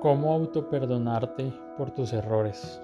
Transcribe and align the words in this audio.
cómo 0.00 0.32
autoperdonarte 0.32 1.52
por 1.76 1.90
tus 1.90 2.12
errores. 2.12 2.80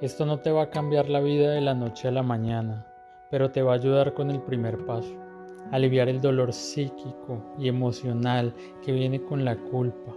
Esto 0.00 0.24
no 0.24 0.38
te 0.38 0.50
va 0.50 0.62
a 0.62 0.70
cambiar 0.70 1.08
la 1.08 1.20
vida 1.20 1.50
de 1.50 1.60
la 1.60 1.74
noche 1.74 2.08
a 2.08 2.12
la 2.12 2.22
mañana, 2.22 2.86
pero 3.30 3.50
te 3.50 3.62
va 3.62 3.72
a 3.72 3.74
ayudar 3.76 4.14
con 4.14 4.30
el 4.30 4.40
primer 4.40 4.78
paso, 4.86 5.14
aliviar 5.70 6.08
el 6.08 6.20
dolor 6.20 6.52
psíquico 6.52 7.54
y 7.58 7.68
emocional 7.68 8.54
que 8.82 8.92
viene 8.92 9.22
con 9.22 9.44
la 9.44 9.56
culpa. 9.56 10.16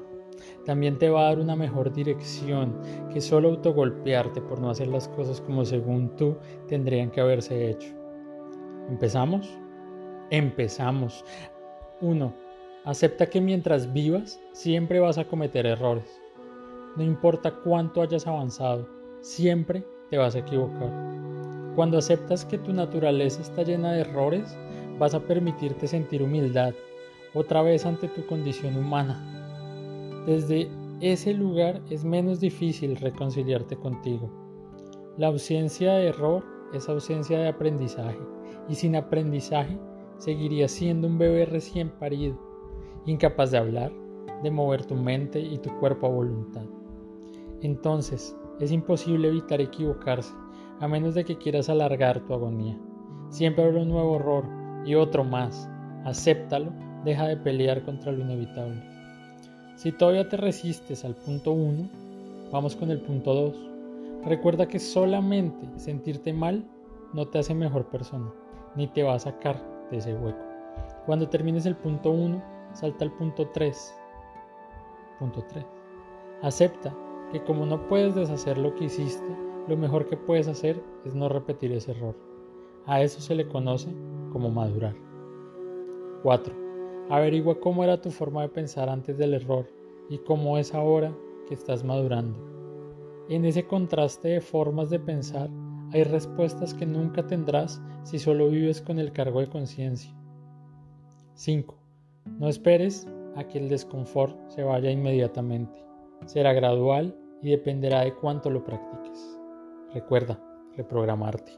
También 0.66 0.98
te 0.98 1.10
va 1.10 1.22
a 1.22 1.30
dar 1.30 1.40
una 1.40 1.56
mejor 1.56 1.92
dirección 1.94 2.80
que 3.12 3.20
solo 3.20 3.50
autogolpearte 3.50 4.42
por 4.42 4.60
no 4.60 4.70
hacer 4.70 4.88
las 4.88 5.10
cosas 5.10 5.42
como 5.42 5.66
según 5.66 6.16
tú 6.16 6.38
tendrían 6.68 7.12
que 7.12 7.22
haberse 7.22 7.70
hecho. 7.70 7.94
¿Empezamos? 8.90 9.50
Empezamos. 10.30 11.26
1. 12.02 12.43
Acepta 12.86 13.30
que 13.30 13.40
mientras 13.40 13.94
vivas 13.94 14.42
siempre 14.52 15.00
vas 15.00 15.18
a 15.18 15.26
cometer 15.26 15.66
errores. 15.66 16.20
No 16.98 17.04
importa 17.04 17.52
cuánto 17.64 18.02
hayas 18.02 18.28
avanzado, 18.28 18.90
siempre 19.22 19.86
te 20.10 20.18
vas 20.18 20.36
a 20.36 20.40
equivocar. 20.40 20.92
Cuando 21.76 21.98
aceptas 21.98 22.44
que 22.44 22.58
tu 22.58 22.74
naturaleza 22.74 23.42
está 23.42 23.64
llena 23.64 23.94
de 23.94 24.02
errores, 24.02 24.58
vas 25.00 25.14
a 25.14 25.22
permitirte 25.22 25.88
sentir 25.88 26.22
humildad 26.22 26.74
otra 27.34 27.62
vez 27.62 27.86
ante 27.86 28.10
tu 28.10 28.26
condición 28.26 28.76
humana. 28.76 30.24
Desde 30.26 30.70
ese 31.00 31.34
lugar 31.34 31.82
es 31.90 32.04
menos 32.04 32.42
difícil 32.42 32.98
reconciliarte 32.98 33.78
contigo. 33.78 34.30
La 35.18 35.28
ausencia 35.28 35.94
de 35.94 36.08
error 36.08 36.44
es 36.74 36.90
ausencia 36.90 37.40
de 37.40 37.48
aprendizaje 37.48 38.20
y 38.68 38.76
sin 38.76 38.98
aprendizaje 38.98 39.78
seguirías 40.18 40.72
siendo 40.72 41.08
un 41.08 41.18
bebé 41.18 41.46
recién 41.46 41.90
parido, 41.90 42.53
incapaz 43.06 43.52
de 43.52 43.58
hablar, 43.58 43.92
de 44.42 44.52
mover 44.52 44.86
tu 44.86 44.96
mente 44.96 45.40
y 45.40 45.58
tu 45.58 45.70
cuerpo 45.80 46.08
a 46.08 46.12
voluntad. 46.12 46.64
Entonces, 47.62 48.36
es 48.60 48.72
imposible 48.72 49.30
evitar 49.30 49.62
equivocarse, 49.62 50.34
a 50.80 50.88
menos 50.88 51.16
de 51.16 51.24
que 51.24 51.38
quieras 51.38 51.70
alargar 51.70 52.20
tu 52.26 52.34
agonía. 52.34 52.78
Siempre 53.30 53.64
habrá 53.64 53.82
un 53.82 53.90
nuevo 53.90 54.18
error 54.18 54.46
y 54.86 54.96
otro 54.96 55.24
más. 55.24 55.70
Acéptalo, 56.04 56.72
deja 57.06 57.28
de 57.28 57.38
pelear 57.38 57.84
contra 57.84 58.12
lo 58.12 58.22
inevitable. 58.22 58.82
Si 59.76 59.92
todavía 59.92 60.30
te 60.30 60.38
resistes 60.38 61.04
al 61.04 61.16
punto 61.16 61.52
1, 61.52 61.90
vamos 62.52 62.76
con 62.76 62.92
el 62.92 63.02
punto 63.02 63.34
2. 63.34 63.56
Recuerda 64.26 64.68
que 64.68 64.80
solamente 64.80 65.68
sentirte 65.78 66.32
mal 66.32 66.64
no 67.14 67.28
te 67.28 67.40
hace 67.40 67.54
mejor 67.54 67.90
persona, 67.90 68.32
ni 68.76 68.88
te 68.88 69.04
va 69.04 69.16
a 69.16 69.20
sacar 69.20 69.62
de 69.90 69.98
ese 69.98 70.14
hueco. 70.14 70.40
Cuando 71.06 71.28
termines 71.28 71.66
el 71.66 71.76
punto 71.76 72.12
1, 72.12 72.53
salta 72.74 73.06
al 73.06 73.12
punto 73.12 73.48
3. 73.50 73.96
Punto 75.20 75.44
3. 75.48 75.66
Acepta 76.42 76.96
que 77.32 77.44
como 77.44 77.66
no 77.66 77.88
puedes 77.88 78.16
deshacer 78.16 78.58
lo 78.58 78.76
que 78.76 78.86
hiciste, 78.86 79.36
lo 79.68 79.78
mejor 79.78 80.08
que 80.08 80.18
puedes 80.18 80.48
hacer 80.48 80.84
es 81.06 81.16
no 81.16 81.30
repetir 81.30 81.72
ese 81.72 81.92
error. 81.92 82.16
A 82.86 83.02
eso 83.02 83.22
se 83.22 83.36
le 83.36 83.48
conoce 83.48 83.90
como 84.32 84.50
madurar. 84.50 84.96
4. 86.24 86.54
Averigua 87.10 87.60
cómo 87.60 87.84
era 87.84 88.02
tu 88.02 88.12
forma 88.12 88.42
de 88.42 88.50
pensar 88.50 88.90
antes 88.90 89.18
del 89.18 89.34
error 89.34 89.70
y 90.10 90.18
cómo 90.20 90.58
es 90.58 90.74
ahora 90.74 91.16
que 91.48 91.54
estás 91.54 91.84
madurando. 91.84 92.38
En 93.30 93.46
ese 93.46 93.66
contraste 93.66 94.30
de 94.30 94.42
formas 94.42 94.90
de 94.90 95.00
pensar 95.00 95.50
hay 95.92 96.04
respuestas 96.04 96.74
que 96.74 96.86
nunca 96.86 97.26
tendrás 97.28 97.82
si 98.04 98.20
solo 98.20 98.50
vives 98.50 98.82
con 98.82 99.00
el 99.00 99.14
cargo 99.14 99.40
de 99.40 99.50
conciencia. 99.50 100.14
5. 101.36 101.83
No 102.26 102.48
esperes 102.48 103.08
a 103.36 103.44
que 103.48 103.58
el 103.58 103.70
desconfort 103.70 104.38
se 104.50 104.64
vaya 104.64 104.90
inmediatamente. 104.90 105.84
Será 106.26 106.54
gradual 106.54 107.16
y 107.42 107.52
dependerá 107.52 108.02
de 108.02 108.14
cuánto 108.16 108.50
lo 108.50 108.64
practiques. 108.64 109.38
Recuerda, 109.94 110.40
reprogramarte. 110.76 111.52